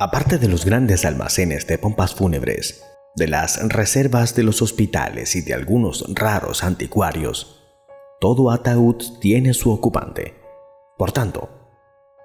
[0.00, 2.84] Aparte de los grandes almacenes de pompas fúnebres,
[3.16, 7.64] de las reservas de los hospitales y de algunos raros anticuarios,
[8.20, 10.36] todo ataúd tiene su ocupante.
[10.96, 11.48] Por tanto,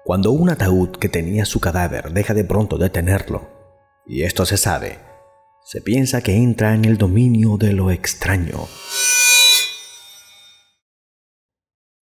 [0.04, 3.48] cuando un ataúd que tenía su cadáver deja de pronto de tenerlo,
[4.06, 5.00] y esto se sabe,
[5.64, 8.68] se piensa que entra en el dominio de lo extraño.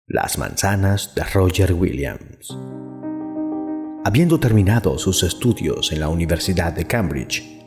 [0.06, 2.56] Las manzanas de Roger Williams.
[4.10, 7.62] Habiendo terminado sus estudios en la Universidad de Cambridge,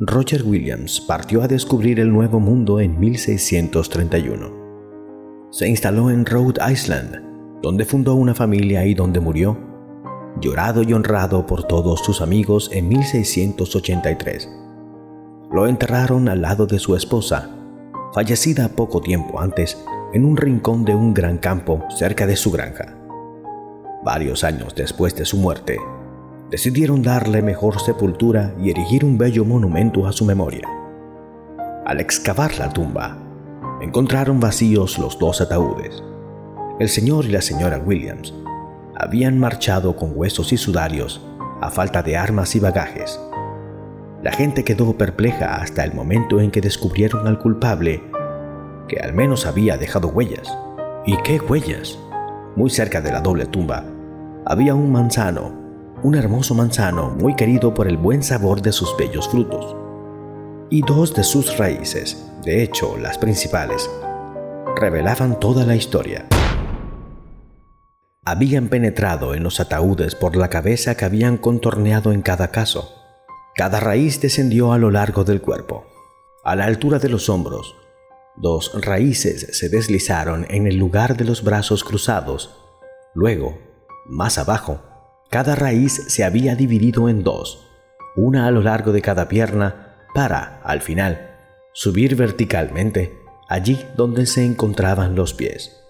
[0.00, 5.50] Roger Williams partió a descubrir el Nuevo Mundo en 1631.
[5.50, 9.58] Se instaló en Rhode Island, donde fundó una familia y donde murió,
[10.40, 14.48] llorado y honrado por todos sus amigos en 1683.
[15.52, 17.50] Lo enterraron al lado de su esposa,
[18.14, 19.76] fallecida poco tiempo antes
[20.14, 23.03] en un rincón de un gran campo cerca de su granja.
[24.04, 25.78] Varios años después de su muerte,
[26.50, 30.68] decidieron darle mejor sepultura y erigir un bello monumento a su memoria.
[31.86, 33.18] Al excavar la tumba,
[33.80, 36.02] encontraron vacíos los dos ataúdes.
[36.78, 38.34] El señor y la señora Williams
[38.94, 41.20] habían marchado con huesos y sudarios
[41.60, 43.18] a falta de armas y bagajes
[44.24, 48.02] la gente quedó perpleja hasta el momento en que descubrieron al culpable,
[48.88, 50.56] que al menos había dejado huellas.
[51.04, 51.98] ¿Y qué huellas?
[52.56, 53.84] Muy cerca de la doble tumba
[54.46, 55.52] había un manzano,
[56.02, 59.76] un hermoso manzano muy querido por el buen sabor de sus bellos frutos.
[60.70, 63.90] Y dos de sus raíces, de hecho las principales,
[64.76, 66.26] revelaban toda la historia.
[68.24, 73.04] Habían penetrado en los ataúdes por la cabeza que habían contorneado en cada caso
[73.56, 75.86] cada raíz descendió a lo largo del cuerpo,
[76.42, 77.76] a la altura de los hombros.
[78.36, 82.50] Dos raíces se deslizaron en el lugar de los brazos cruzados.
[83.14, 83.56] Luego,
[84.06, 84.82] más abajo,
[85.30, 87.66] cada raíz se había dividido en dos,
[88.16, 91.30] una a lo largo de cada pierna para, al final,
[91.72, 95.80] subir verticalmente allí donde se encontraban los pies.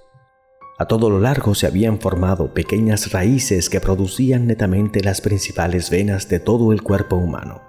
[0.76, 6.28] A todo lo largo se habían formado pequeñas raíces que producían netamente las principales venas
[6.28, 7.62] de todo el cuerpo humano.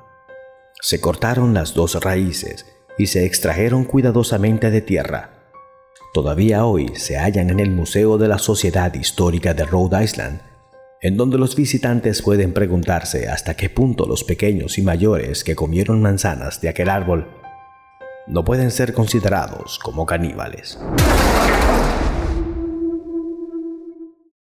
[0.81, 2.65] Se cortaron las dos raíces
[2.97, 5.34] y se extrajeron cuidadosamente de tierra.
[6.15, 10.39] Todavía hoy se hallan en el Museo de la Sociedad Histórica de Rhode Island,
[11.01, 16.01] en donde los visitantes pueden preguntarse hasta qué punto los pequeños y mayores que comieron
[16.01, 17.27] manzanas de aquel árbol
[18.27, 20.79] no pueden ser considerados como caníbales.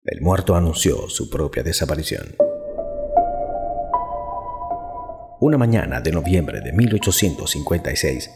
[0.07, 2.35] el muerto anunció su propia desaparición.
[5.39, 8.29] Una mañana de noviembre de 1856,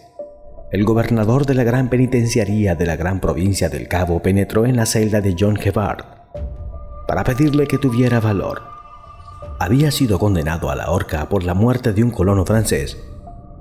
[0.75, 4.87] el gobernador de la gran penitenciaría de la gran provincia del Cabo penetró en la
[4.87, 6.05] celda de John Gebhard
[7.07, 8.63] para pedirle que tuviera valor.
[9.61, 12.99] Había sido condenado a la horca por la muerte de un colono francés,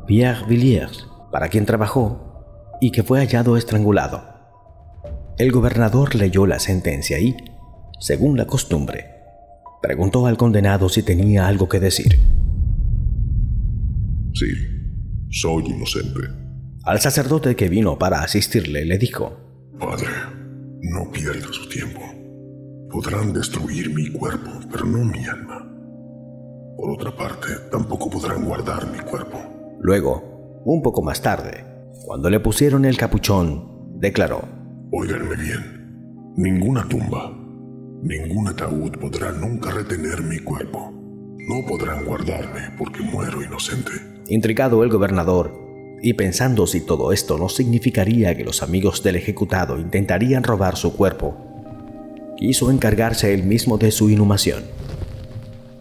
[0.08, 4.24] Pierre Villiers, para quien trabajó y que fue hallado estrangulado.
[5.38, 7.38] El gobernador leyó la sentencia y,
[8.00, 9.06] según la costumbre,
[9.84, 12.20] preguntó al condenado si tenía algo que decir.
[14.34, 14.48] Sí,
[15.30, 16.43] soy inocente.
[16.84, 19.38] Al sacerdote que vino para asistirle le dijo,
[19.80, 20.10] Padre,
[20.82, 22.02] no pierda su tiempo.
[22.90, 25.66] Podrán destruir mi cuerpo, pero no mi alma.
[26.78, 29.40] Por otra parte, tampoco podrán guardar mi cuerpo.
[29.80, 31.66] Luego, un poco más tarde,
[32.06, 34.42] cuando le pusieron el capuchón, declaró,
[34.92, 37.34] Óiganme bien, ninguna tumba,
[38.04, 40.92] Ningún ataúd podrá nunca retener mi cuerpo.
[40.92, 43.94] No podrán guardarme porque muero inocente.
[44.28, 45.54] Intrigado el gobernador,
[46.06, 50.98] y pensando si todo esto no significaría que los amigos del ejecutado intentarían robar su
[50.98, 54.66] cuerpo, quiso encargarse él mismo de su inhumación.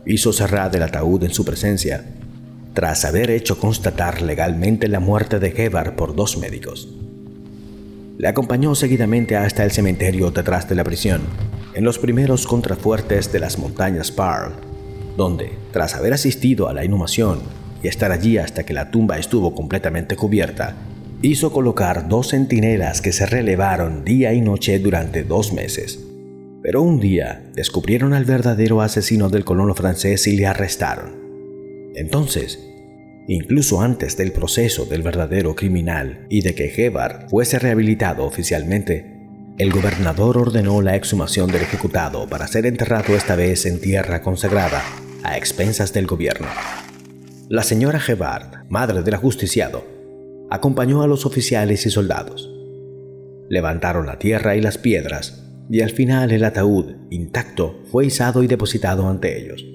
[0.07, 2.05] Hizo cerrar el ataúd en su presencia,
[2.73, 6.89] tras haber hecho constatar legalmente la muerte de Gebar por dos médicos.
[8.17, 11.23] Le acompañó seguidamente hasta el cementerio detrás de la prisión,
[11.75, 14.53] en los primeros contrafuertes de las montañas Pearl,
[15.17, 17.41] donde, tras haber asistido a la inhumación
[17.83, 20.77] y estar allí hasta que la tumba estuvo completamente cubierta,
[21.23, 26.01] hizo colocar dos centinelas que se relevaron día y noche durante dos meses.
[26.63, 31.21] Pero un día descubrieron al verdadero asesino del colono francés y le arrestaron.
[31.95, 32.61] Entonces,
[33.29, 39.13] incluso antes del proceso del verdadero criminal y de que Gebhard fuese rehabilitado oficialmente,
[39.59, 44.83] el gobernador ordenó la exhumación del ejecutado para ser enterrado esta vez en tierra consagrada,
[45.23, 46.49] a expensas del gobierno.
[47.53, 49.85] La señora Gebhard, madre del ajusticiado,
[50.49, 52.51] acompañó a los oficiales y soldados.
[53.51, 58.47] Levantaron la tierra y las piedras, y al final el ataúd, intacto, fue izado y
[58.47, 59.67] depositado ante ellos.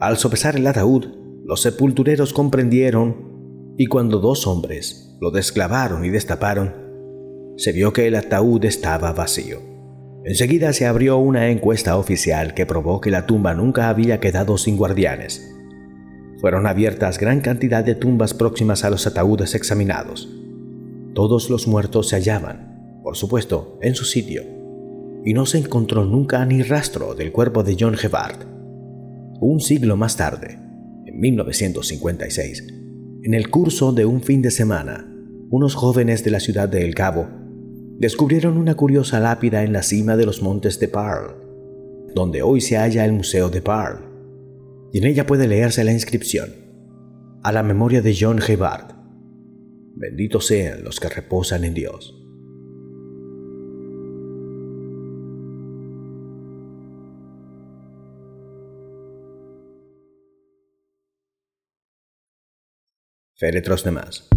[0.00, 1.04] Al sopesar el ataúd,
[1.44, 8.14] los sepultureros comprendieron y cuando dos hombres lo desclavaron y destaparon, se vio que el
[8.14, 9.60] ataúd estaba vacío.
[10.24, 14.78] Enseguida se abrió una encuesta oficial que probó que la tumba nunca había quedado sin
[14.78, 15.55] guardianes.
[16.40, 20.28] Fueron abiertas gran cantidad de tumbas próximas a los ataúdes examinados.
[21.14, 24.42] Todos los muertos se hallaban, por supuesto, en su sitio,
[25.24, 28.44] y no se encontró nunca ni rastro del cuerpo de John Gebhardt.
[29.40, 30.58] Un siglo más tarde,
[31.06, 32.66] en 1956,
[33.22, 35.12] en el curso de un fin de semana,
[35.50, 37.26] unos jóvenes de la ciudad de El Cabo
[37.98, 41.34] descubrieron una curiosa lápida en la cima de los montes de Pearl,
[42.14, 44.05] donde hoy se halla el Museo de Pearl,
[44.92, 46.54] y en ella puede leerse la inscripción,
[47.42, 48.96] a la memoria de John Gebhardt,
[49.98, 52.14] Benditos sean los que reposan en Dios.
[63.38, 64.28] Féretros de más.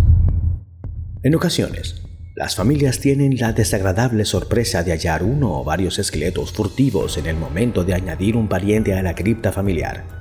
[1.23, 2.03] En ocasiones,
[2.37, 7.35] las familias tienen la desagradable sorpresa de hallar uno o varios esqueletos furtivos en el
[7.35, 10.18] momento de añadir un pariente a la cripta familiar.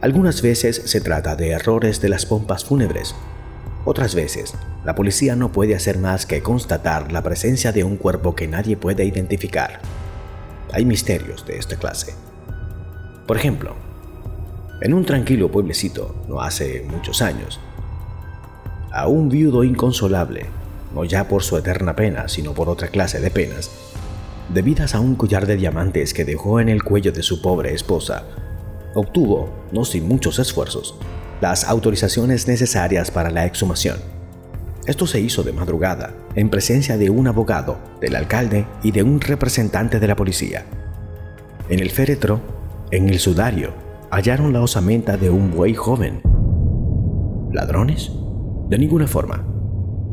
[0.00, 3.14] Algunas veces se trata de errores de las pompas fúnebres
[3.84, 4.54] otras veces,
[4.84, 8.76] la policía no puede hacer más que constatar la presencia de un cuerpo que nadie
[8.76, 9.80] puede identificar.
[10.72, 12.14] Hay misterios de esta clase.
[13.26, 13.74] Por ejemplo,
[14.82, 17.58] en un tranquilo pueblecito, no hace muchos años,
[18.92, 20.46] a un viudo inconsolable,
[20.94, 23.70] no ya por su eterna pena, sino por otra clase de penas,
[24.52, 28.24] debidas a un collar de diamantes que dejó en el cuello de su pobre esposa,
[28.94, 30.96] obtuvo, no sin muchos esfuerzos,
[31.40, 33.98] las autorizaciones necesarias para la exhumación.
[34.86, 39.20] Esto se hizo de madrugada, en presencia de un abogado, del alcalde y de un
[39.20, 40.64] representante de la policía.
[41.68, 42.40] En el féretro,
[42.90, 43.72] en el sudario,
[44.10, 46.22] hallaron la osamenta de un buey joven.
[47.52, 48.10] ¿Ladrones?
[48.68, 49.46] De ninguna forma.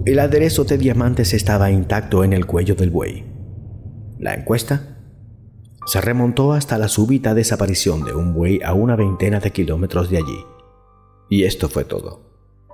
[0.06, 3.26] El aderezo de diamantes estaba intacto en el cuello del buey.
[4.20, 4.97] La encuesta
[5.88, 10.18] se remontó hasta la súbita desaparición de un buey a una veintena de kilómetros de
[10.18, 10.46] allí.
[11.30, 12.20] Y esto fue todo.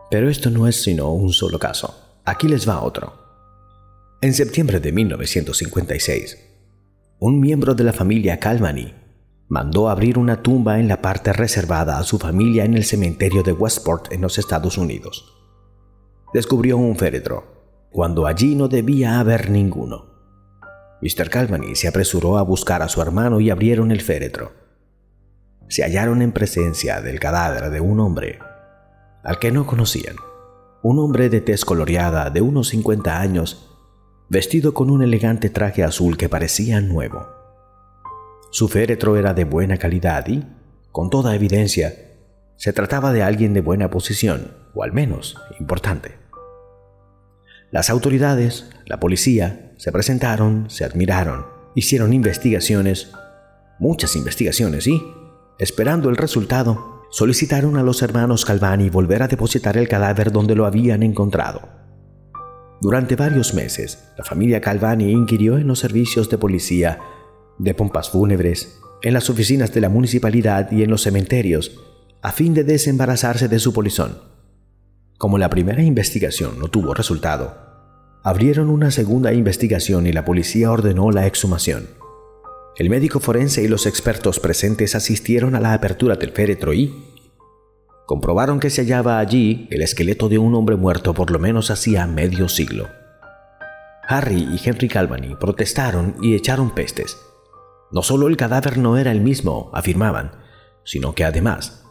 [0.10, 1.96] Pero esto no es sino un solo caso.
[2.26, 3.14] Aquí les va otro.
[4.20, 6.40] En septiembre de 1956,
[7.20, 8.96] un miembro de la familia Calvany
[9.48, 13.52] mandó abrir una tumba en la parte reservada a su familia en el cementerio de
[13.52, 15.32] Westport en los Estados Unidos.
[16.34, 20.13] Descubrió un féretro, cuando allí no debía haber ninguno.
[21.04, 21.30] Mr.
[21.30, 24.64] Calvany se apresuró a buscar a su hermano y abrieron el féretro
[25.74, 28.38] se hallaron en presencia del cadáver de un hombre
[29.24, 30.18] al que no conocían.
[30.84, 33.72] Un hombre de tez coloreada de unos 50 años,
[34.30, 37.26] vestido con un elegante traje azul que parecía nuevo.
[38.52, 40.46] Su féretro era de buena calidad y,
[40.92, 41.96] con toda evidencia,
[42.58, 46.18] se trataba de alguien de buena posición, o al menos importante.
[47.72, 51.46] Las autoridades, la policía, se presentaron, se admiraron,
[51.76, 53.12] hicieron investigaciones,
[53.80, 55.04] muchas investigaciones y,
[55.60, 60.66] Esperando el resultado, solicitaron a los hermanos Calvani volver a depositar el cadáver donde lo
[60.66, 61.68] habían encontrado.
[62.80, 67.00] Durante varios meses, la familia Calvani inquirió en los servicios de policía,
[67.60, 71.78] de pompas fúnebres, en las oficinas de la municipalidad y en los cementerios,
[72.22, 74.18] a fin de desembarazarse de su polizón.
[75.18, 77.73] Como la primera investigación no tuvo resultado,
[78.24, 81.90] abrieron una segunda investigación y la policía ordenó la exhumación.
[82.78, 86.94] El médico forense y los expertos presentes asistieron a la apertura del féretro y
[88.08, 92.08] comprobaron que se hallaba allí el esqueleto de un hombre muerto por lo menos hacía
[92.08, 92.88] medio siglo.
[94.08, 97.18] Harry y Henry Calvany protestaron y echaron pestes.
[97.92, 100.32] No solo el cadáver no era el mismo, afirmaban,
[100.84, 101.86] sino que además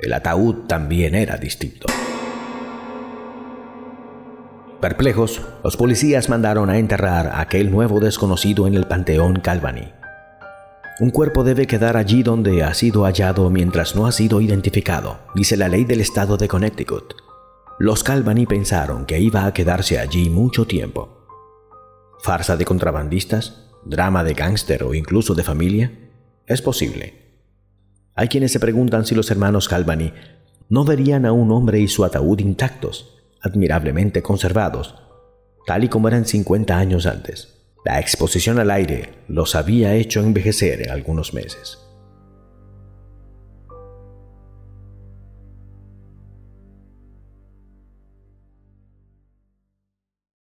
[0.00, 1.86] el ataúd también era distinto.
[4.80, 9.92] Perplejos, los policías mandaron a enterrar a aquel nuevo desconocido en el Panteón Calvany.
[11.00, 15.56] Un cuerpo debe quedar allí donde ha sido hallado mientras no ha sido identificado, dice
[15.56, 17.14] la ley del estado de Connecticut.
[17.78, 21.26] Los Calvany pensaron que iba a quedarse allí mucho tiempo.
[22.18, 23.70] ¿Farsa de contrabandistas?
[23.84, 25.92] ¿Drama de gángster o incluso de familia?
[26.46, 27.40] Es posible.
[28.14, 30.12] Hay quienes se preguntan si los hermanos Calvany
[30.68, 34.94] no verían a un hombre y su ataúd intactos, admirablemente conservados,
[35.66, 37.54] tal y como eran 50 años antes.
[37.84, 41.85] La exposición al aire los había hecho envejecer en algunos meses.